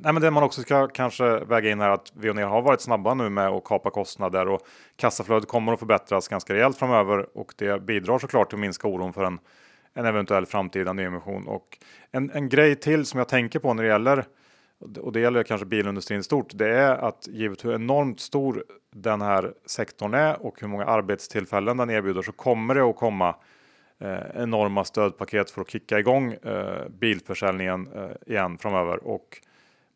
[0.00, 3.14] Nej, men det man också ska kanske väga in här att Veoneer har varit snabba
[3.14, 4.60] nu med att kapa kostnader och
[4.96, 9.12] kassaflödet kommer att förbättras ganska rejält framöver och det bidrar såklart till att minska oron
[9.12, 9.38] för en,
[9.94, 11.46] en eventuell framtida nyemission.
[11.48, 11.78] Och
[12.10, 14.24] en, en grej till som jag tänker på när det gäller
[14.80, 19.54] och det gäller kanske bilindustrin stort, det är att givet hur enormt stor den här
[19.66, 23.34] sektorn är och hur många arbetstillfällen den erbjuder så kommer det att komma
[23.98, 29.06] eh, enorma stödpaket för att kicka igång eh, bilförsäljningen eh, igen framöver.
[29.06, 29.40] Och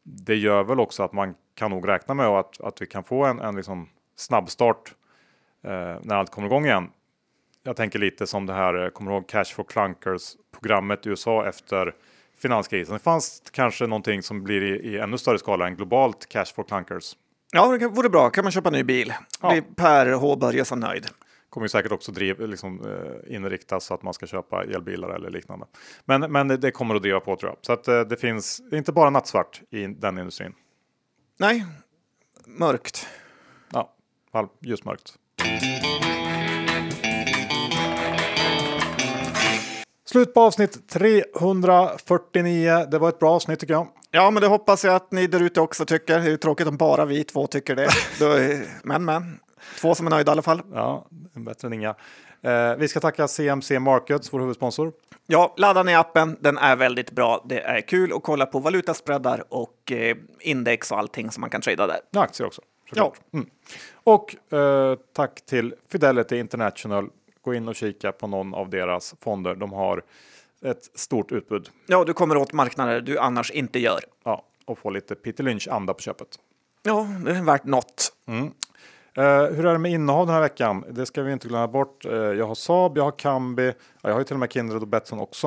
[0.03, 3.25] det gör väl också att man kan nog räkna med att, att vi kan få
[3.25, 4.95] en, en liksom snabbstart
[5.63, 6.91] eh, när allt kommer igång igen.
[7.63, 11.09] Jag tänker lite som det här, eh, kommer du ihåg Cash for Clunkers programmet i
[11.09, 11.95] USA efter
[12.49, 12.93] finanskrisen.
[12.93, 16.65] Det fanns kanske någonting som blir i, i ännu större skala än globalt Cash for
[16.65, 17.17] Clunkers.
[17.53, 18.31] Ja, det vore bra.
[18.31, 19.13] Kan man köpa en ny bil?
[19.43, 19.51] Ja.
[19.51, 21.07] Blir Per H Börjesson nöjd.
[21.51, 25.31] Kommer ju säkert också driv, liksom, eh, inriktas så att man ska köpa elbilar eller
[25.31, 25.67] liknande.
[26.05, 27.59] Men, men det- kommer att driva på tror jag.
[27.63, 30.53] Så att eh, det finns inte bara nattsvart i den industrin.
[31.39, 31.65] Nej,
[32.47, 33.07] mörkt.
[33.73, 33.95] Ja,
[34.61, 35.15] ljusmörkt.
[40.15, 42.87] Slut på avsnitt 349.
[42.91, 43.89] Det var ett bra avsnitt tycker jag.
[44.11, 46.21] Ja, men det hoppas jag att ni där ute också tycker.
[46.21, 47.89] Det är tråkigt om bara vi två tycker det.
[48.85, 49.41] Men, men.
[49.81, 50.63] Två som är nöjda i alla fall.
[50.73, 51.95] Ja, bättre än inga.
[52.43, 54.93] Eh, vi ska tacka CMC Markets, vår huvudsponsor.
[55.27, 56.37] Ja, ladda ner appen.
[56.41, 57.45] Den är väldigt bra.
[57.49, 61.61] Det är kul att kolla på valutaspreadar och eh, index och allting som man kan
[61.61, 62.01] trada där.
[62.11, 62.63] Ja, aktier också.
[62.89, 63.21] såklart.
[63.33, 63.47] Mm.
[64.05, 67.11] Och eh, tack till Fidelity International.
[67.45, 69.55] Gå in och kika på någon av deras fonder.
[69.55, 70.03] De har
[70.65, 71.71] ett stort utbud.
[71.87, 74.01] Ja, du kommer åt marknader du annars inte gör.
[74.25, 76.29] Ja, och få lite Peter Lynch-anda på köpet.
[76.83, 78.13] Ja, det är värt något.
[79.17, 80.85] Eh, hur är det med innehav den här veckan?
[80.91, 82.05] Det ska vi inte glömma bort.
[82.05, 83.73] Eh, jag har Saab, jag har Kambi, ja,
[84.03, 85.47] jag har ju till och med Kindred och Betsson också.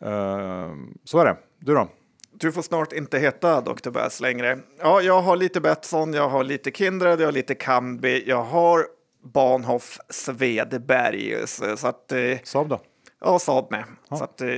[0.00, 0.72] Eh,
[1.04, 1.36] så är det.
[1.58, 1.88] Du då?
[2.32, 3.90] Du får snart inte heta Dr.
[3.90, 4.58] Bass längre.
[4.78, 8.86] Ja, jag har lite Betsson, jag har lite Kindred, jag har lite Kambi, jag har
[9.24, 11.46] Bahnhof Svedberg.
[11.46, 12.80] Så så att, eh, Saab då?
[13.20, 13.84] ja, Saab med.
[14.08, 14.48] Så att, eh,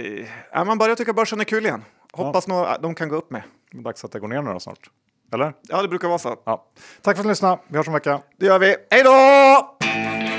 [0.53, 1.85] ja, man börjar tycka börsen är kul igen.
[2.13, 3.43] Hoppas att de kan gå upp med.
[3.73, 4.91] Dags att det går ner nu då snart.
[5.33, 5.53] Eller?
[5.63, 6.37] Ja, det brukar vara så.
[6.45, 6.67] Ja.
[7.03, 7.59] Tack för att ni lyssnade.
[7.69, 8.21] Vi hörs om en vecka.
[8.37, 8.77] Det gör vi.
[8.91, 10.36] Hej då!